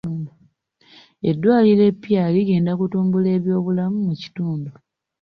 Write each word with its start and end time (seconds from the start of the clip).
Eddwaliro 1.29 1.83
eppya 1.91 2.23
ligenda 2.33 2.71
kutumbula 2.79 3.27
ebyobulamu 3.37 3.97
mu 4.07 4.13
kitundu. 4.21 4.71